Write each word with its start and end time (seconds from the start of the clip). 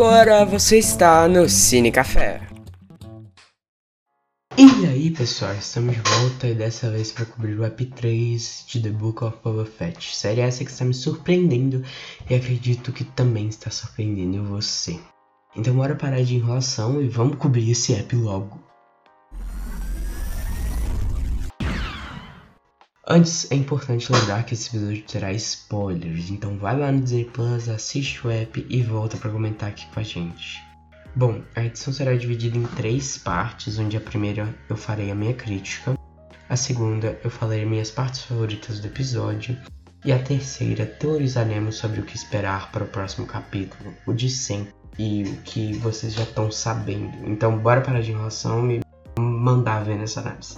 Agora 0.00 0.46
você 0.46 0.78
está 0.78 1.28
no 1.28 1.46
Cine 1.46 1.92
Café. 1.92 2.40
E 4.56 4.86
aí 4.86 5.10
pessoal, 5.10 5.52
estamos 5.52 5.94
de 5.94 6.00
volta 6.00 6.46
e 6.46 6.54
dessa 6.54 6.90
vez 6.90 7.12
para 7.12 7.26
cobrir 7.26 7.60
o 7.60 7.66
EP 7.66 7.82
3 7.94 8.64
de 8.66 8.80
The 8.80 8.88
Book 8.88 9.22
of 9.22 9.36
Boba 9.44 9.66
Fett. 9.66 10.16
Série 10.16 10.40
essa 10.40 10.64
que 10.64 10.70
está 10.70 10.86
me 10.86 10.94
surpreendendo 10.94 11.84
e 12.30 12.34
acredito 12.34 12.92
que 12.92 13.04
também 13.04 13.48
está 13.48 13.70
surpreendendo 13.70 14.42
você. 14.42 14.98
Então 15.54 15.74
bora 15.74 15.94
parar 15.94 16.22
de 16.22 16.34
enrolação 16.34 17.02
e 17.02 17.06
vamos 17.06 17.36
cobrir 17.36 17.70
esse 17.70 17.92
app 17.92 18.16
logo. 18.16 18.58
Antes, 23.12 23.50
é 23.50 23.56
importante 23.56 24.12
lembrar 24.12 24.44
que 24.44 24.54
esse 24.54 24.68
episódio 24.68 25.02
terá 25.02 25.32
spoilers, 25.32 26.30
então 26.30 26.56
vai 26.56 26.78
lá 26.78 26.92
no 26.92 27.00
Disney 27.00 27.24
Plus, 27.24 27.68
assiste 27.68 28.24
o 28.24 28.30
app 28.30 28.64
e 28.70 28.82
volta 28.84 29.16
para 29.16 29.32
comentar 29.32 29.68
aqui 29.68 29.84
com 29.92 29.98
a 29.98 30.02
gente. 30.04 30.62
Bom, 31.16 31.42
a 31.56 31.64
edição 31.64 31.92
será 31.92 32.14
dividida 32.14 32.56
em 32.56 32.62
três 32.62 33.18
partes, 33.18 33.80
onde 33.80 33.96
a 33.96 34.00
primeira 34.00 34.54
eu 34.68 34.76
farei 34.76 35.10
a 35.10 35.14
minha 35.16 35.34
crítica, 35.34 35.98
a 36.48 36.54
segunda 36.54 37.18
eu 37.24 37.30
falarei 37.30 37.66
minhas 37.66 37.90
partes 37.90 38.22
favoritas 38.22 38.78
do 38.78 38.86
episódio, 38.86 39.58
e 40.04 40.12
a 40.12 40.18
terceira 40.22 40.86
teorizaremos 40.86 41.74
sobre 41.74 41.98
o 41.98 42.04
que 42.04 42.14
esperar 42.14 42.70
para 42.70 42.84
o 42.84 42.88
próximo 42.88 43.26
capítulo, 43.26 43.92
o 44.06 44.12
de 44.12 44.30
sempre, 44.30 44.72
e 44.96 45.24
o 45.24 45.36
que 45.38 45.72
vocês 45.78 46.14
já 46.14 46.22
estão 46.22 46.48
sabendo. 46.52 47.28
Então 47.28 47.58
bora 47.58 47.80
parar 47.80 48.02
de 48.02 48.12
enrolação 48.12 48.70
e 48.70 48.80
mandar 49.18 49.82
ver 49.82 49.98
nessa 49.98 50.20
análise. 50.20 50.56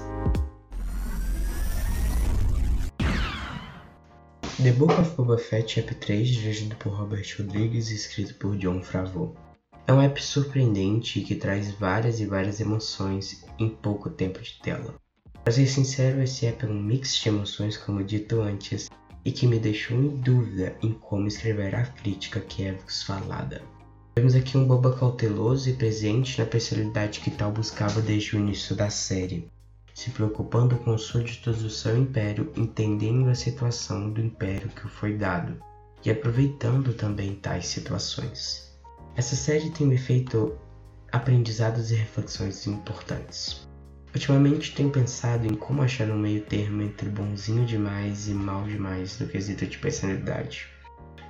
The 4.63 4.71
Book 4.71 4.93
of 4.93 5.17
Boba 5.17 5.37
Fett 5.39 5.81
App 5.81 5.93
3, 5.93 6.29
dirigido 6.29 6.77
por 6.77 6.93
Robert 6.93 7.27
Rodrigues 7.37 7.91
e 7.91 7.97
escrito 7.97 8.35
por 8.35 8.57
John 8.57 8.81
Favreau. 8.81 9.35
É 9.89 9.93
um 9.93 10.01
app 10.01 10.23
surpreendente 10.23 11.21
que 11.23 11.35
traz 11.35 11.73
várias 11.73 12.21
e 12.21 12.27
várias 12.27 12.61
emoções 12.61 13.45
em 13.59 13.69
pouco 13.69 14.09
tempo 14.09 14.41
de 14.41 14.61
tela. 14.63 14.95
Para 15.43 15.53
ser 15.53 15.67
sincero, 15.67 16.23
esse 16.23 16.47
app 16.47 16.65
é 16.65 16.69
um 16.69 16.81
mix 16.81 17.17
de 17.17 17.29
emoções, 17.29 17.77
como 17.77 18.05
dito 18.05 18.41
antes, 18.41 18.89
e 19.25 19.33
que 19.33 19.49
me 19.49 19.59
deixou 19.59 19.99
em 19.99 20.11
dúvida 20.21 20.77
em 20.81 20.93
como 20.93 21.27
escrever 21.27 21.75
a 21.75 21.85
crítica 21.85 22.39
que 22.39 22.63
é 22.63 22.79
falada. 23.05 23.63
Vemos 24.15 24.37
aqui 24.37 24.57
um 24.57 24.65
Boba 24.65 24.97
cauteloso 24.97 25.71
e 25.71 25.73
presente 25.73 26.39
na 26.39 26.47
personalidade 26.47 27.19
que 27.19 27.33
tal 27.33 27.51
buscava 27.51 28.01
desde 28.01 28.37
o 28.37 28.39
início 28.39 28.77
da 28.77 28.91
série, 28.91 29.51
se 29.95 30.11
preocupando 30.11 30.77
com 30.79 30.95
os 30.95 31.03
súditos 31.03 31.62
do 31.62 31.71
seu 31.71 31.97
império, 31.97 32.53
entendendo 32.57 33.29
a 33.29 33.35
situação 33.35 34.11
do 34.11 34.21
império 34.21 34.69
que 34.69 34.89
foi 34.89 35.17
dado 35.17 35.57
e 36.05 36.11
aproveitando 36.11 36.95
também 36.95 37.37
tais 37.37 37.67
situações. 37.67 38.73
Essa 39.15 39.37
série 39.37 39.71
tem 39.71 39.87
me 39.87 39.99
feito 39.99 40.57
aprendizados 41.12 41.91
e 41.91 41.95
reflexões 41.95 42.67
importantes. 42.67 43.69
Ultimamente 44.15 44.75
tenho 44.75 44.91
pensado 44.91 45.47
em 45.47 45.55
como 45.55 45.83
achar 45.83 46.11
um 46.11 46.19
meio 46.19 46.43
termo 46.43 46.83
entre 46.83 47.09
bonzinho 47.09 47.65
demais 47.65 48.29
e 48.29 48.34
mal 48.34 48.65
demais 48.65 49.19
no 49.19 49.27
quesito 49.27 49.67
de 49.67 49.79
personalidade. 49.79 50.67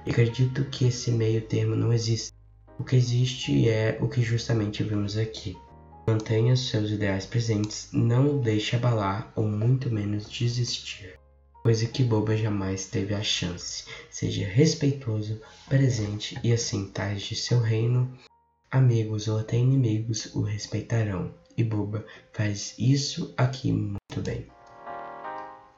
E 0.05 0.11
acredito 0.11 0.65
que 0.65 0.87
esse 0.87 1.11
meio 1.13 1.41
termo 1.43 1.77
não 1.77 1.93
existe. 1.93 2.33
O 2.79 2.85
que 2.85 2.97
existe 2.97 3.69
é 3.69 3.99
o 4.01 4.09
que 4.09 4.23
justamente 4.23 4.83
vimos 4.83 5.17
aqui. 5.17 5.57
Mantenha 6.05 6.57
seus 6.57 6.91
ideais 6.91 7.27
presentes, 7.27 7.89
não 7.93 8.37
o 8.37 8.39
deixe 8.41 8.75
abalar 8.75 9.33
ou 9.37 9.47
muito 9.47 9.89
menos 9.89 10.29
desistir, 10.29 11.17
coisa 11.63 11.87
que 11.87 12.03
Boba 12.03 12.37
jamais 12.37 12.87
teve 12.87 13.15
a 13.15 13.23
chance. 13.23 13.85
Seja 14.11 14.45
respeitoso, 14.45 15.41
presente 15.69 16.37
e 16.43 16.53
assim 16.53 16.89
tais 16.89 17.23
de 17.23 17.37
seu 17.37 17.61
reino, 17.61 18.13
amigos 18.69 19.29
ou 19.29 19.39
até 19.39 19.57
inimigos 19.57 20.35
o 20.35 20.43
respeitarão. 20.43 21.33
E 21.57 21.63
Boba 21.63 22.05
faz 22.33 22.75
isso 22.79 23.33
aqui 23.37 23.71
muito 23.71 24.21
bem. 24.25 24.49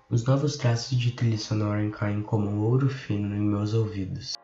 Os 0.08 0.24
novos 0.24 0.56
traços 0.56 0.96
de 0.96 1.10
trilha 1.10 1.36
sonora 1.36 1.86
caem 1.90 2.22
como 2.22 2.48
um 2.48 2.62
ouro 2.62 2.88
fino 2.88 3.36
em 3.36 3.40
meus 3.40 3.74
ouvidos. 3.74 4.34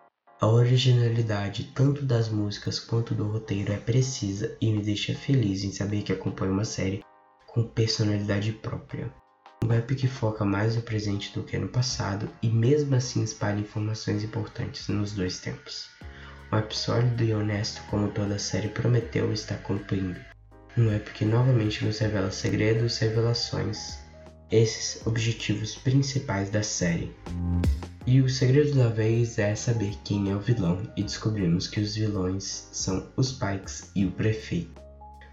A 0.40 0.46
originalidade 0.46 1.64
tanto 1.74 2.02
das 2.02 2.30
músicas 2.30 2.80
quanto 2.80 3.14
do 3.14 3.24
roteiro 3.24 3.74
é 3.74 3.76
precisa 3.76 4.56
e 4.58 4.72
me 4.72 4.82
deixa 4.82 5.14
feliz 5.14 5.64
em 5.64 5.70
saber 5.70 6.00
que 6.00 6.14
acompanho 6.14 6.52
uma 6.52 6.64
série 6.64 7.04
com 7.46 7.62
personalidade 7.62 8.50
própria. 8.50 9.12
Um 9.62 9.68
rap 9.68 9.94
que 9.94 10.08
foca 10.08 10.42
mais 10.42 10.76
no 10.76 10.80
presente 10.80 11.30
do 11.34 11.42
que 11.42 11.58
no 11.58 11.68
passado 11.68 12.26
e 12.40 12.48
mesmo 12.48 12.94
assim 12.94 13.22
espalha 13.22 13.60
informações 13.60 14.24
importantes 14.24 14.88
nos 14.88 15.12
dois 15.12 15.40
tempos. 15.40 15.90
Um 16.50 16.56
rap 16.56 16.74
sólido 16.74 17.22
e 17.22 17.34
honesto 17.34 17.82
como 17.90 18.10
toda 18.10 18.36
a 18.36 18.38
série 18.38 18.68
prometeu 18.68 19.30
está 19.34 19.56
cumprindo. 19.56 20.18
Um 20.74 20.88
rap 20.88 21.12
que 21.12 21.26
novamente 21.26 21.84
nos 21.84 21.98
revela 21.98 22.30
segredos 22.30 22.96
e 22.96 23.04
revelações. 23.04 23.98
Esses 24.50 25.06
objetivos 25.06 25.76
principais 25.76 26.50
da 26.50 26.62
série. 26.62 27.14
E 28.04 28.20
o 28.20 28.28
segredo 28.28 28.74
da 28.74 28.88
vez 28.88 29.38
é 29.38 29.54
saber 29.54 29.94
quem 30.02 30.30
é 30.30 30.34
o 30.34 30.40
vilão, 30.40 30.82
e 30.96 31.04
descobrimos 31.04 31.68
que 31.68 31.78
os 31.78 31.94
vilões 31.94 32.68
são 32.72 33.06
os 33.16 33.30
Pikes 33.30 33.92
e 33.94 34.04
o 34.04 34.10
prefeito. 34.10 34.80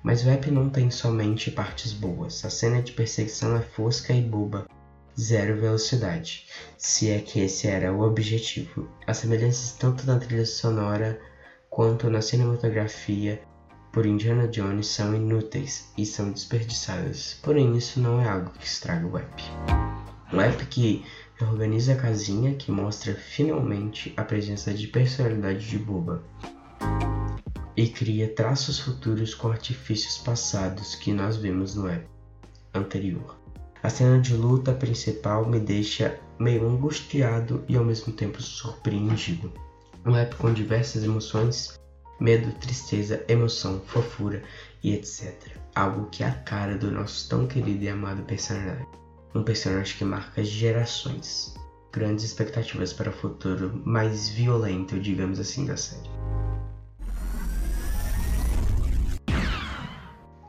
Mas 0.04 0.26
app 0.28 0.52
não 0.52 0.70
tem 0.70 0.92
somente 0.92 1.50
partes 1.50 1.94
boas, 1.94 2.46
a 2.46 2.52
cena 2.52 2.80
de 2.80 2.92
perseguição 2.92 3.56
é 3.56 3.62
fosca 3.62 4.14
e 4.14 4.22
boba, 4.22 4.68
zero 5.20 5.60
velocidade, 5.60 6.46
se 6.78 7.10
é 7.10 7.20
que 7.20 7.40
esse 7.40 7.68
era 7.68 7.92
o 7.92 8.02
objetivo. 8.02 8.88
As 9.08 9.18
semelhanças 9.18 9.72
tanto 9.72 10.06
na 10.06 10.20
trilha 10.20 10.46
sonora 10.46 11.20
quanto 11.72 12.08
na 12.08 12.22
cinematografia 12.22 13.42
por 13.92 14.06
Indiana 14.06 14.48
Jones 14.48 14.88
são 14.88 15.16
inúteis 15.16 15.92
e 15.98 16.06
são 16.06 16.31
desperdiçadas, 16.31 17.40
porém 17.42 17.75
isso 17.78 18.00
não 18.00 18.22
é 18.22 18.28
algo 18.28 18.52
que 18.52 18.66
estraga 18.66 19.08
o 19.08 19.18
app. 19.18 19.44
Um 20.31 20.42
app 20.42 20.66
que 20.66 21.03
organiza 21.42 21.94
a 21.94 21.98
casinha 21.98 22.56
que 22.56 22.72
mostra 22.72 23.14
finalmente 23.14 24.14
a 24.18 24.24
presença 24.24 24.74
de 24.74 24.88
personalidade 24.88 25.68
de 25.68 25.78
Boba 25.78 26.24
e 27.75 27.88
cria 27.88 28.28
traços 28.28 28.80
futuros 28.80 29.36
com 29.36 29.50
artifícios 29.50 30.18
passados 30.18 30.96
que 30.96 31.14
nós 31.14 31.38
vimos 31.38 31.75
no 31.75 31.88
app 31.88 32.08
anterior. 32.74 33.38
A 33.84 33.90
cena 33.90 34.19
de 34.19 34.34
luta 34.34 34.74
principal 34.74 35.48
me 35.48 35.59
deixa 35.59 36.19
meio 36.40 36.68
angustiado 36.68 37.64
e 37.68 37.78
ao 37.78 37.86
mesmo 37.86 38.12
tempo 38.12 38.42
surpreendido. 38.42 39.54
Um 40.06 40.16
app 40.16 40.36
com 40.36 40.52
diversas 40.52 41.04
emoções, 41.04 41.80
medo, 42.20 42.52
tristeza, 42.60 43.24
emoção, 43.28 43.82
fofura 43.88 44.44
e 44.84 44.94
etc. 44.94 45.36
Algo 45.76 46.10
que 46.10 46.24
é 46.24 46.28
a 46.28 46.32
cara 46.32 46.78
do 46.78 46.92
nosso 46.92 47.30
tão 47.30 47.48
querido 47.48 47.84
e 47.84 47.90
amado 47.90 48.24
personagem 48.24 48.88
um 49.38 49.44
personagem 49.44 49.98
que 49.98 50.06
marca 50.06 50.44
gerações. 50.44 51.56
Grandes 51.92 52.26
expectativas 52.26 52.94
para 52.94 53.10
o 53.10 53.14
futuro 53.14 53.82
mais 53.86 54.30
violento, 54.30 55.00
digamos 55.00 55.40
assim, 55.40 55.66
da 55.66 55.78
série. 55.78 56.10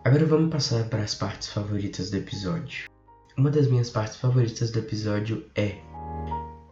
Agora 0.04 0.24
vamos 0.24 0.50
passar 0.50 0.88
para 0.88 1.02
as 1.02 1.14
partes 1.14 1.48
favoritas 1.48 2.10
do 2.10 2.16
episódio. 2.16 2.88
Uma 3.36 3.50
das 3.50 3.68
minhas 3.68 3.90
partes 3.90 4.16
favoritas 4.16 4.70
do 4.70 4.78
episódio 4.78 5.44
é 5.54 5.76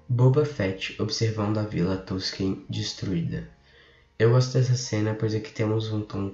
Boba 0.09 0.45
Fett 0.45 1.01
observando 1.01 1.59
a 1.59 1.63
vila 1.63 1.97
Tusken 1.97 2.65
destruída. 2.69 3.56
Eu 4.19 4.31
gosto 4.31 4.55
dessa 4.55 4.75
cena 4.77 5.15
pois 5.15 5.35
aqui 5.35 5.53
temos 5.53 5.93
um 5.93 6.01
tom 6.01 6.33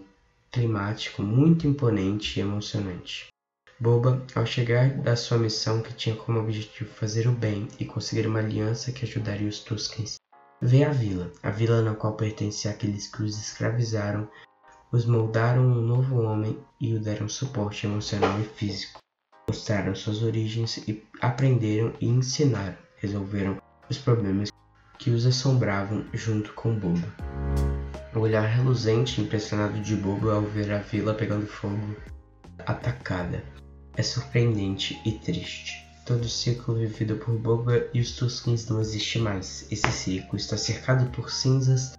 climático 0.53 1.21
muito 1.21 1.67
imponente 1.67 2.39
e 2.39 2.43
emocionante. 2.43 3.27
Boba, 3.81 4.25
ao 4.37 4.47
chegar 4.47 4.91
da 4.99 5.17
sua 5.17 5.37
missão 5.37 5.83
que 5.83 5.93
tinha 5.93 6.15
como 6.15 6.39
objetivo 6.39 6.89
fazer 6.95 7.27
o 7.27 7.33
bem 7.33 7.67
e 7.81 7.85
conseguir 7.85 8.29
uma 8.29 8.39
aliança 8.39 8.93
que 8.93 9.05
ajudaria 9.05 9.49
os 9.49 9.59
Tuskens, 9.59 10.15
vê 10.61 10.85
a 10.85 10.91
vila, 10.91 11.33
a 11.43 11.51
vila 11.51 11.83
na 11.83 11.97
qual 11.97 12.15
pertencia 12.15 12.71
aqueles 12.71 13.09
que 13.09 13.25
os 13.25 13.37
escravizaram, 13.37 14.29
os 14.93 15.05
moldaram 15.05 15.63
um 15.63 15.81
novo 15.81 16.21
homem 16.21 16.57
e 16.81 16.95
o 16.95 17.01
deram 17.01 17.29
suporte 17.29 17.87
emocional 17.87 18.39
e 18.41 18.45
físico. 18.45 19.01
Mostraram 19.49 19.97
suas 19.97 20.23
origens 20.23 20.79
e 20.87 21.05
aprenderam 21.21 21.93
e 22.01 22.07
ensinaram, 22.07 22.77
resolveram 22.99 23.61
os 23.91 23.99
problemas 23.99 24.51
que 25.01 25.11
os 25.11 25.27
assombravam 25.27 26.07
junto 26.13 26.53
com 26.53 26.79
Boba. 26.79 27.72
O 28.15 28.21
olhar 28.21 28.47
reluzente 28.47 29.23
impressionado 29.23 29.81
de 29.81 29.97
Boba 29.97 30.35
ao 30.35 30.43
ver 30.43 30.71
a 30.71 30.79
vila 30.79 31.15
pegando 31.15 31.47
fogo 31.47 31.97
atacada 32.67 33.43
é 33.97 34.03
surpreendente 34.03 35.01
e 35.07 35.13
triste. 35.13 35.83
Todo 36.05 36.25
o 36.25 36.29
ciclo 36.29 36.75
vivido 36.75 37.17
por 37.17 37.39
Boba 37.39 37.89
e 37.95 38.01
os 38.01 38.15
Tuskens 38.15 38.69
não 38.69 38.83
existe 38.83 39.19
mais. 39.19 39.67
Esse 39.71 39.91
ciclo 39.91 40.37
está 40.37 40.59
cercado 40.59 41.09
por 41.11 41.31
cinzas 41.31 41.95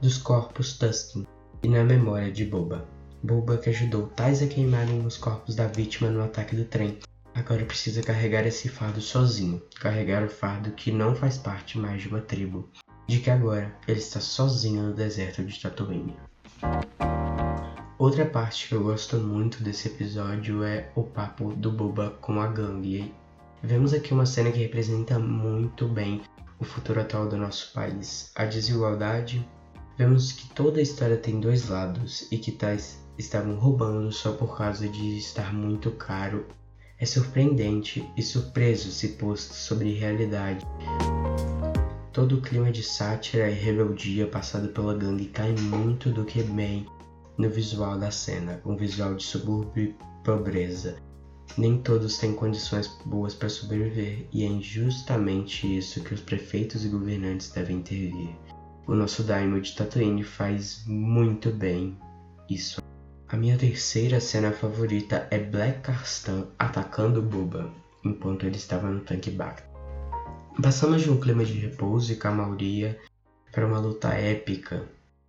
dos 0.00 0.16
corpos 0.16 0.78
Tusken 0.78 1.26
e 1.62 1.68
na 1.68 1.84
memória 1.84 2.32
de 2.32 2.46
Boba. 2.46 2.88
Boba 3.22 3.58
que 3.58 3.68
ajudou 3.68 4.06
tais 4.06 4.40
a 4.42 4.46
queimarem 4.46 5.04
os 5.04 5.18
corpos 5.18 5.54
da 5.54 5.66
vítima 5.66 6.08
no 6.08 6.22
ataque 6.22 6.56
do 6.56 6.64
trem. 6.64 6.98
Agora 7.34 7.66
precisa 7.66 8.02
carregar 8.02 8.46
esse 8.46 8.70
fardo 8.70 9.02
sozinho, 9.02 9.60
carregar 9.78 10.24
o 10.24 10.30
fardo 10.30 10.70
que 10.70 10.90
não 10.90 11.14
faz 11.14 11.36
parte 11.36 11.76
mais 11.76 12.00
de 12.00 12.08
uma 12.08 12.22
tribo. 12.22 12.70
De 13.08 13.20
que 13.20 13.30
agora 13.30 13.74
ele 13.88 13.98
está 13.98 14.20
sozinho 14.20 14.82
no 14.82 14.94
deserto 14.94 15.42
de 15.42 15.58
Tatooine. 15.58 16.14
Outra 17.98 18.26
parte 18.26 18.68
que 18.68 18.74
eu 18.74 18.82
gosto 18.82 19.16
muito 19.16 19.64
desse 19.64 19.88
episódio 19.88 20.62
é 20.62 20.92
o 20.94 21.02
papo 21.02 21.54
do 21.54 21.72
Boba 21.72 22.10
com 22.20 22.38
a 22.38 22.46
gangue. 22.46 23.12
Vemos 23.62 23.94
aqui 23.94 24.12
uma 24.12 24.26
cena 24.26 24.52
que 24.52 24.60
representa 24.60 25.18
muito 25.18 25.88
bem 25.88 26.20
o 26.60 26.64
futuro 26.64 27.00
atual 27.00 27.28
do 27.28 27.36
nosso 27.36 27.72
país, 27.72 28.30
a 28.36 28.44
desigualdade. 28.44 29.44
Vemos 29.96 30.30
que 30.30 30.48
toda 30.50 30.78
a 30.78 30.82
história 30.82 31.16
tem 31.16 31.40
dois 31.40 31.68
lados 31.68 32.30
e 32.30 32.36
que 32.38 32.52
tais 32.52 33.02
estavam 33.16 33.58
roubando 33.58 34.12
só 34.12 34.32
por 34.32 34.56
causa 34.56 34.86
de 34.86 35.18
estar 35.18 35.52
muito 35.52 35.90
caro. 35.92 36.46
É 37.00 37.06
surpreendente 37.06 38.08
e 38.16 38.22
surpreso 38.22 38.92
se 38.92 39.08
posto 39.10 39.54
sobre 39.54 39.98
realidade. 39.98 40.64
Todo 42.18 42.38
o 42.38 42.40
clima 42.40 42.72
de 42.72 42.82
sátira 42.82 43.48
e 43.48 43.54
rebeldia 43.54 44.26
passado 44.26 44.70
pela 44.70 44.92
gangue 44.92 45.26
cai 45.26 45.52
muito 45.52 46.10
do 46.10 46.24
que 46.24 46.42
bem 46.42 46.84
no 47.38 47.48
visual 47.48 47.96
da 47.96 48.10
cena, 48.10 48.60
um 48.66 48.74
visual 48.74 49.14
de 49.14 49.22
subúrbio 49.22 49.84
e 49.84 49.96
pobreza. 50.24 50.96
Nem 51.56 51.80
todos 51.80 52.18
têm 52.18 52.34
condições 52.34 52.88
boas 53.06 53.36
para 53.36 53.48
sobreviver, 53.48 54.26
e 54.32 54.44
é 54.44 54.60
justamente 54.60 55.78
isso 55.78 56.02
que 56.02 56.12
os 56.12 56.20
prefeitos 56.20 56.84
e 56.84 56.88
governantes 56.88 57.52
devem 57.52 57.76
intervir. 57.76 58.34
O 58.88 58.96
nosso 58.96 59.22
Daimyo 59.22 59.60
de 59.60 59.76
Tatooine 59.76 60.24
faz 60.24 60.82
muito 60.88 61.52
bem 61.52 61.96
isso. 62.50 62.82
A 63.28 63.36
minha 63.36 63.56
terceira 63.56 64.18
cena 64.18 64.50
favorita 64.50 65.28
é 65.30 65.38
Black 65.38 65.82
Carstan 65.82 66.48
atacando 66.58 67.22
Boba, 67.22 67.72
enquanto 68.04 68.44
ele 68.44 68.56
estava 68.56 68.90
no 68.90 69.02
tanque 69.02 69.30
Bacta. 69.30 69.67
Passamos 70.62 71.02
de 71.02 71.10
um 71.10 71.20
clima 71.20 71.44
de 71.44 71.52
repouso 71.52 72.12
e 72.12 72.16
calmaria 72.16 72.98
para 73.52 73.66
uma 73.66 73.78
luta 73.78 74.08
épica 74.08 74.88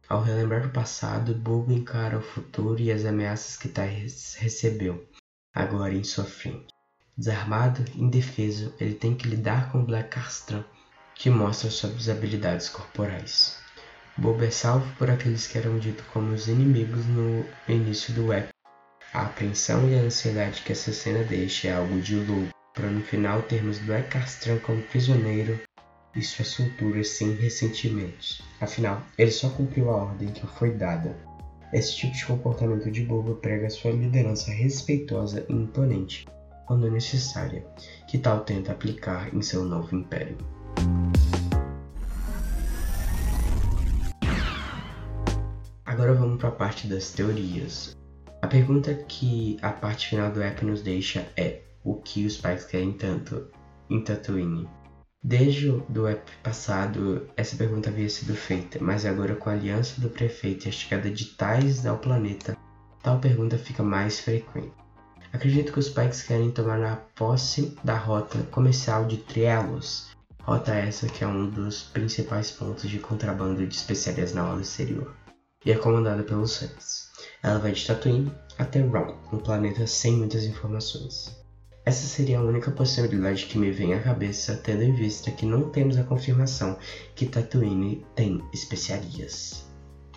ao 0.10 0.24
relembrar 0.24 0.66
o 0.66 0.72
passado, 0.72 1.36
Bobo 1.36 1.72
encara 1.72 2.18
o 2.18 2.22
futuro 2.22 2.82
e 2.82 2.92
as 2.92 3.06
ameaças 3.06 3.56
que 3.56 3.70
Tais 3.70 4.36
recebeu, 4.40 5.08
agora 5.54 5.94
em 5.94 6.04
sua 6.04 6.24
frente. 6.24 6.74
Desarmado, 7.16 7.86
indefeso, 7.96 8.74
ele 8.80 8.96
tem 8.96 9.14
que 9.14 9.28
lidar 9.28 9.72
com 9.72 9.86
Black 9.86 10.10
Castran, 10.10 10.66
que 11.14 11.30
mostra 11.30 11.70
suas 11.70 12.10
habilidades 12.10 12.70
corporais. 12.70 13.60
Bobo 14.18 14.44
é 14.44 14.50
salvo 14.50 14.92
por 14.96 15.12
aqueles 15.12 15.46
que 15.46 15.60
eram 15.60 15.78
ditos 15.78 16.08
como 16.08 16.34
os 16.34 16.48
inimigos 16.48 17.06
no 17.06 17.46
início 17.68 18.12
do 18.16 18.30
web. 18.30 18.50
A 19.14 19.28
apreensão 19.28 19.88
e 19.88 19.94
a 19.94 20.02
ansiedade 20.02 20.64
que 20.64 20.72
essa 20.72 20.92
cena 20.92 21.24
deixa 21.24 21.68
é 21.68 21.76
algo 21.76 22.02
de 22.02 22.16
louco, 22.16 22.59
para 22.74 22.90
no 22.90 23.02
final 23.02 23.42
termos 23.44 23.80
Black 23.80 24.10
Castran 24.10 24.60
como 24.60 24.82
prisioneiro 24.84 25.60
e 26.16 26.22
sua 26.22 26.46
soltura 26.46 27.04
sem 27.04 27.34
ressentimentos. 27.36 28.42
Afinal, 28.60 29.02
ele 29.18 29.32
só 29.32 29.50
cumpriu 29.50 29.90
a 29.90 29.96
ordem 29.96 30.30
que 30.30 30.46
foi 30.48 30.72
dada. 30.72 31.16
Esse 31.72 31.96
tipo 31.96 32.14
de 32.14 32.26
comportamento 32.26 32.90
de 32.90 33.04
bobo 33.04 33.36
prega 33.36 33.70
sua 33.70 33.92
liderança 33.92 34.52
respeitosa 34.52 35.46
e 35.48 35.54
imponente, 35.54 36.28
quando 36.66 36.90
necessária, 36.90 37.66
que 38.08 38.18
tal 38.18 38.42
tenta 38.42 38.72
aplicar 38.72 39.34
em 39.34 39.42
seu 39.42 39.64
novo 39.64 39.96
império. 39.96 40.38
Agora 45.86 46.14
vamos 46.14 46.40
para 46.40 46.50
a 46.50 46.54
parte 46.54 46.88
das 46.88 47.12
teorias. 47.12 47.96
A 48.42 48.48
pergunta 48.48 48.94
que 48.94 49.58
a 49.62 49.70
parte 49.70 50.08
final 50.08 50.32
do 50.32 50.42
app 50.42 50.64
nos 50.64 50.82
deixa 50.82 51.28
é: 51.36 51.69
o 51.84 51.96
que 51.96 52.26
os 52.26 52.38
pais 52.38 52.66
querem 52.66 52.94
tanto 52.94 53.48
em 53.90 54.04
Tatooine? 54.04 54.70
Desde 55.22 55.70
o 55.70 56.08
EP 56.08 56.30
passado, 56.42 57.28
essa 57.36 57.58
pergunta 57.58 57.90
havia 57.90 58.10
sido 58.10 58.34
feita, 58.36 58.80
mas 58.82 59.06
agora 59.06 59.36
com 59.36 59.50
a 59.50 59.54
aliança 59.54 60.00
do 60.00 60.10
prefeito 60.10 60.66
e 60.66 60.70
a 60.70 60.72
chegada 60.72 61.12
de 61.12 61.26
tais 61.36 61.86
ao 61.86 61.98
planeta, 61.98 62.58
tal 63.04 63.20
pergunta 63.20 63.58
fica 63.58 63.84
mais 63.84 64.20
frequente. 64.20 64.72
Acredito 65.34 65.74
que 65.74 65.80
os 65.80 65.90
Pikes 65.90 66.24
querem 66.24 66.52
tomar 66.52 66.82
a 66.84 66.96
posse 66.96 67.78
da 67.84 67.98
rota 67.98 68.40
comercial 68.44 69.06
de 69.06 69.18
Trielos, 69.18 70.10
rota 70.42 70.74
essa 70.74 71.08
que 71.08 71.24
é 71.24 71.28
um 71.28 71.50
dos 71.50 71.84
principais 71.84 72.50
pontos 72.50 72.90
de 72.90 72.98
contrabando 72.98 73.68
de 73.68 73.76
especiarias 73.76 74.34
na 74.34 74.42
aula 74.42 74.62
exterior, 74.62 75.14
e 75.66 75.72
é 75.72 75.76
comandada 75.76 76.24
pelos 76.24 76.54
Suns. 76.54 77.10
Ela 77.44 77.60
vai 77.60 77.74
de 77.74 77.86
Tatooine 77.86 78.32
até 78.58 78.82
Ron, 78.82 79.18
um 79.32 79.38
planeta 79.38 79.86
sem 79.86 80.14
muitas 80.14 80.46
informações. 80.46 81.38
Essa 81.86 82.06
seria 82.06 82.40
a 82.40 82.44
única 82.44 82.72
possibilidade 82.72 83.46
que 83.46 83.58
me 83.58 83.72
vem 83.72 83.94
à 83.94 84.02
cabeça, 84.02 84.56
tendo 84.56 84.84
em 84.84 84.94
vista 84.94 85.32
que 85.32 85.46
não 85.46 85.70
temos 85.70 85.98
a 85.98 86.04
confirmação 86.04 86.78
que 87.16 87.26
Tatooine 87.26 88.06
tem 88.16 88.44
especiarias. 88.54 89.66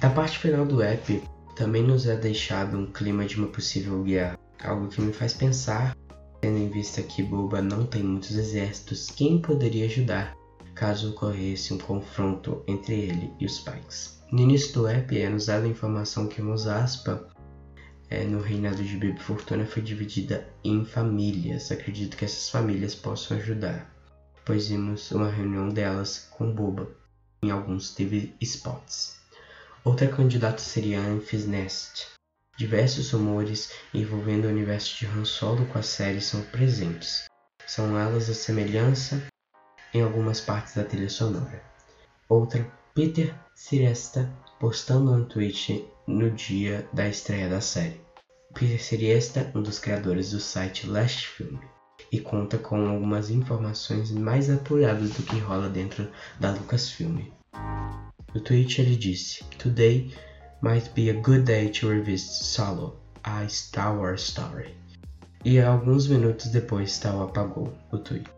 Na 0.02 0.10
parte 0.10 0.38
final 0.38 0.66
do 0.66 0.82
app, 0.82 1.22
também 1.56 1.82
nos 1.82 2.06
é 2.06 2.16
deixado 2.16 2.76
um 2.76 2.90
clima 2.90 3.24
de 3.24 3.36
uma 3.36 3.46
possível 3.46 4.02
guerra, 4.02 4.38
algo 4.62 4.88
que 4.88 5.00
me 5.00 5.12
faz 5.12 5.32
pensar, 5.32 5.96
tendo 6.40 6.58
em 6.58 6.68
vista 6.68 7.02
que 7.02 7.22
Boba 7.22 7.62
não 7.62 7.86
tem 7.86 8.02
muitos 8.02 8.36
exércitos, 8.36 9.08
quem 9.10 9.40
poderia 9.40 9.86
ajudar 9.86 10.36
caso 10.74 11.10
ocorresse 11.10 11.72
um 11.72 11.78
confronto 11.78 12.62
entre 12.66 12.94
ele 12.94 13.32
e 13.38 13.46
os 13.46 13.58
Pikes. 13.58 14.22
No 14.32 14.40
início 14.40 14.72
do 14.72 14.86
app 14.86 15.16
é 15.16 15.28
nos 15.28 15.46
dada 15.46 15.66
a 15.66 15.68
informação 15.68 16.26
que 16.26 16.40
Mos 16.40 16.66
Aspa 16.66 17.28
é, 18.12 18.24
no 18.24 18.42
reinado 18.42 18.84
de 18.84 18.94
Bibi 18.98 19.18
Fortuna 19.18 19.64
foi 19.64 19.82
dividida 19.82 20.46
em 20.62 20.84
famílias. 20.84 21.72
Acredito 21.72 22.14
que 22.14 22.26
essas 22.26 22.50
famílias 22.50 22.94
possam 22.94 23.38
ajudar, 23.38 23.90
pois 24.44 24.68
vimos 24.68 25.10
uma 25.12 25.30
reunião 25.30 25.70
delas 25.70 26.28
com 26.30 26.52
Boba. 26.52 26.90
Em 27.42 27.50
alguns 27.50 27.94
teve 27.94 28.36
spots. 28.42 29.16
Outra 29.82 30.08
candidata 30.08 30.58
seria 30.58 31.00
Anfis 31.00 31.46
Nest. 31.46 32.08
Diversos 32.58 33.10
rumores 33.12 33.72
envolvendo 33.94 34.44
o 34.44 34.50
universo 34.50 34.98
de 34.98 35.06
Han 35.06 35.24
Solo 35.24 35.64
com 35.66 35.78
a 35.78 35.82
série 35.82 36.20
são 36.20 36.42
presentes. 36.42 37.24
São 37.66 37.98
elas 37.98 38.28
a 38.28 38.34
semelhança 38.34 39.26
em 39.94 40.02
algumas 40.02 40.38
partes 40.38 40.74
da 40.74 40.84
trilha 40.84 41.08
sonora. 41.08 41.64
Outra, 42.28 42.70
Peter 42.94 43.34
Siresta 43.54 44.30
postando 44.60 45.12
um 45.12 45.24
tweet 45.24 45.90
no 46.06 46.30
dia 46.30 46.88
da 46.92 47.08
estreia 47.08 47.48
da 47.48 47.60
série. 47.60 48.00
Peter 48.54 48.82
Siriesta, 48.82 49.50
um 49.54 49.62
dos 49.62 49.78
criadores 49.78 50.32
do 50.32 50.40
site 50.40 50.86
Last 50.86 51.26
Film, 51.28 51.56
e 52.10 52.20
conta 52.20 52.58
com 52.58 52.86
algumas 52.86 53.30
informações 53.30 54.10
mais 54.10 54.50
apuradas 54.50 55.10
do 55.10 55.22
que 55.22 55.38
rola 55.38 55.68
dentro 55.68 56.08
da 56.38 56.50
Lucasfilm. 56.52 57.20
No 58.34 58.40
tweet 58.40 58.80
ele 58.80 58.96
disse: 58.96 59.44
Today 59.58 60.12
might 60.62 60.90
be 60.94 61.10
a 61.10 61.14
good 61.14 61.42
day 61.42 61.68
to 61.70 61.88
revisit 61.88 62.44
Solo, 62.44 63.00
a 63.24 63.46
Star 63.48 63.96
Wars 63.96 64.22
story. 64.22 64.74
E 65.44 65.60
alguns 65.60 66.06
minutos 66.06 66.46
depois 66.46 66.98
Tal 66.98 67.22
apagou 67.22 67.72
o 67.90 67.98
tweet. 67.98 68.28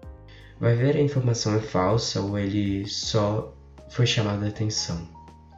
Vai 0.59 0.75
ver 0.75 0.97
a 0.97 1.00
informação 1.00 1.56
é 1.56 1.61
falsa 1.61 2.21
ou 2.21 2.38
ele 2.38 2.87
só 2.87 3.54
foi 3.88 4.06
chamado 4.06 4.44
a 4.44 4.49
atenção. 4.49 5.13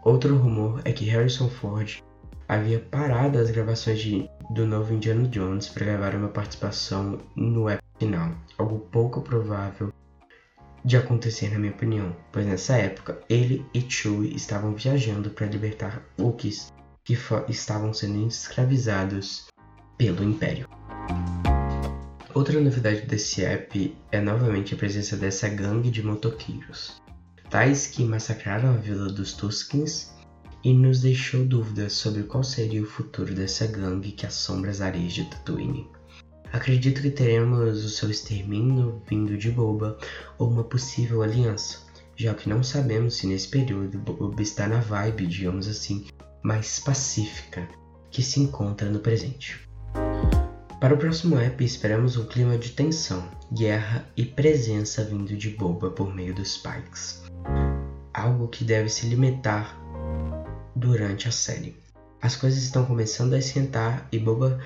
Outro 0.07 0.37
rumor 0.37 0.83
é 0.85 0.93
que 0.93 1.05
Harrison 1.07 1.49
Ford 1.49 2.01
havia 2.47 2.79
parado 2.79 3.41
as 3.41 3.51
gravações 3.51 3.99
de, 3.99 4.31
do 4.51 4.65
novo 4.65 4.95
Indiana 4.95 5.27
Jones 5.27 5.69
para 5.69 5.85
gravar 5.85 6.15
uma 6.15 6.29
participação 6.29 7.19
no 7.35 7.69
app 7.69 7.83
final, 7.99 8.31
algo 8.57 8.79
pouco 8.79 9.21
provável 9.21 9.93
de 10.85 10.97
acontecer 10.97 11.51
na 11.51 11.59
minha 11.59 11.73
opinião, 11.73 12.15
pois 12.31 12.47
nessa 12.47 12.77
época 12.77 13.19
ele 13.29 13.67
e 13.75 13.81
Chewie 13.81 14.37
estavam 14.37 14.77
viajando 14.77 15.31
para 15.31 15.49
libertar 15.49 16.01
Wookiees 16.21 16.73
que 17.03 17.19
estavam 17.49 17.93
sendo 17.93 18.29
escravizados 18.29 19.49
pelo 19.99 20.23
Império. 20.23 20.69
Outra 22.33 22.61
novidade 22.61 23.01
desse 23.07 23.45
app 23.45 23.97
é 24.13 24.21
novamente 24.21 24.73
a 24.73 24.77
presença 24.77 25.17
dessa 25.17 25.49
gangue 25.49 25.91
de 25.91 26.01
motoqueiros, 26.01 27.03
tais 27.51 27.87
que 27.87 28.05
massacraram 28.05 28.71
a 28.71 28.77
vila 28.77 29.13
dos 29.13 29.33
Tuskens 29.33 30.15
e 30.65 30.73
nos 30.73 31.01
deixou 31.01 31.45
dúvidas 31.45 31.93
sobre 31.93 32.25
qual 32.25 32.43
seria 32.43 32.83
o 32.83 32.87
futuro 32.87 33.35
dessa 33.35 33.67
gangue 33.67 34.13
que 34.13 34.27
assombra 34.27 34.71
as 34.71 34.81
areias 34.81 35.13
de 35.13 35.25
Tatooine. 35.25 35.89
Acredito 36.53 37.03
que 37.03 37.11
teremos 37.11 37.85
o 37.85 37.89
seu 37.89 38.11
extermínio 38.11 39.03
vindo 39.09 39.37
de 39.37 39.51
Boba 39.51 39.99
ou 40.39 40.49
uma 40.51 40.65
possível 40.65 41.23
aliança, 41.23 41.79
já 42.17 42.35
que 42.35 42.49
não 42.49 42.63
sabemos 42.63 43.15
se 43.15 43.27
nesse 43.27 43.49
período 43.49 43.99
Boba 43.99 44.43
está 44.43 44.67
na 44.67 44.81
vibe, 44.81 45.27
digamos 45.27 45.69
assim, 45.69 46.07
mais 46.43 46.79
pacífica 46.81 47.69
que 48.11 48.23
se 48.23 48.41
encontra 48.41 48.89
no 48.89 49.01
presente. 49.01 49.61
Para 50.81 50.95
o 50.95 50.99
próximo 50.99 51.39
app, 51.39 51.65
esperamos 51.65 52.17
um 52.17 52.27
clima 52.27 52.57
de 52.57 52.71
tensão, 52.71 53.29
guerra 53.53 54.09
e 54.17 54.25
presença 54.25 55.05
vindo 55.05 55.37
de 55.37 55.51
Boba 55.51 55.91
por 55.91 56.15
meio 56.15 56.35
dos 56.35 56.57
Pikes. 56.57 57.26
Algo 58.27 58.49
que 58.49 58.65
deve 58.65 58.89
se 58.89 59.07
limitar 59.07 59.79
durante 60.75 61.29
a 61.29 61.31
série. 61.31 61.77
As 62.21 62.35
coisas 62.35 62.61
estão 62.61 62.85
começando 62.85 63.35
a 63.35 63.39
esquentar 63.39 64.09
e 64.11 64.19
Boba 64.19 64.59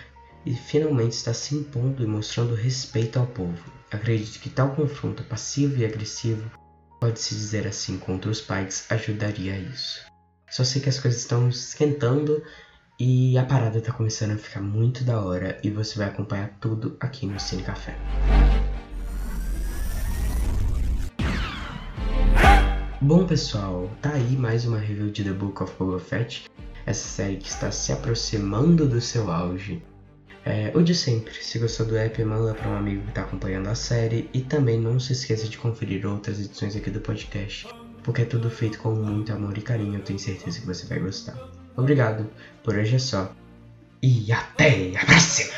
finalmente 0.67 1.13
está 1.13 1.35
se 1.35 1.55
impondo 1.55 2.03
e 2.03 2.07
mostrando 2.07 2.55
respeito 2.55 3.19
ao 3.19 3.27
povo. 3.27 3.63
Acredito 3.91 4.41
que 4.41 4.49
tal 4.49 4.71
confronto 4.71 5.23
passivo 5.25 5.77
e 5.77 5.85
agressivo 5.85 6.51
pode-se 6.99 7.35
dizer 7.35 7.67
assim, 7.67 7.99
contra 7.99 8.31
os 8.31 8.41
pais, 8.41 8.87
ajudaria 8.89 9.53
a 9.53 9.59
isso. 9.59 10.07
Só 10.49 10.65
sei 10.65 10.81
que 10.81 10.89
as 10.89 10.99
coisas 10.99 11.21
estão 11.21 11.51
esquentando 11.51 12.43
e 12.99 13.37
a 13.37 13.45
parada 13.45 13.79
tá 13.83 13.93
começando 13.93 14.31
a 14.31 14.39
ficar 14.39 14.63
muito 14.63 15.05
da 15.05 15.21
hora 15.21 15.61
e 15.63 15.69
você 15.69 15.99
vai 15.99 16.09
acompanhar 16.09 16.49
tudo 16.63 16.97
aqui 16.99 17.27
no 17.27 17.39
Cine 17.39 17.63
Café. 17.63 17.95
Bom 23.03 23.27
pessoal, 23.27 23.91
tá 24.03 24.13
aí 24.13 24.37
mais 24.37 24.67
uma 24.67 24.77
review 24.79 25.11
de 25.11 25.25
The 25.25 25.31
Book 25.31 25.63
of 25.63 25.73
Boba 25.79 25.99
Fett, 25.99 26.45
essa 26.85 27.09
série 27.09 27.39
que 27.39 27.49
está 27.49 27.73
se 27.73 27.91
aproximando 27.93 28.87
do 28.87 29.01
seu 29.01 29.33
auge. 29.33 29.83
É, 30.45 30.71
o 30.75 30.83
de 30.83 30.95
sempre, 30.95 31.33
se 31.33 31.59
gostou 31.59 31.87
do 31.87 31.97
app, 31.97 32.23
manda 32.23 32.53
para 32.53 32.69
um 32.69 32.77
amigo 32.77 33.01
que 33.05 33.09
está 33.09 33.23
acompanhando 33.23 33.69
a 33.69 33.75
série 33.75 34.29
e 34.35 34.43
também 34.43 34.79
não 34.79 35.01
se 35.01 35.15
esqueça 35.15 35.49
de 35.49 35.57
conferir 35.57 36.05
outras 36.05 36.39
edições 36.39 36.77
aqui 36.77 36.91
do 36.91 37.01
podcast, 37.01 37.67
porque 38.03 38.21
é 38.21 38.27
tudo 38.27 38.51
feito 38.51 38.79
com 38.79 38.91
muito 38.91 39.33
amor 39.33 39.57
e 39.57 39.63
carinho, 39.63 39.95
eu 39.95 40.05
tenho 40.05 40.19
certeza 40.19 40.61
que 40.61 40.67
você 40.67 40.85
vai 40.87 40.99
gostar. 40.99 41.39
Obrigado, 41.79 42.29
por 42.63 42.77
hoje 42.77 42.97
é 42.97 42.99
só 42.99 43.33
e 44.03 44.31
até 44.31 44.93
a 44.99 45.07
próxima! 45.07 45.55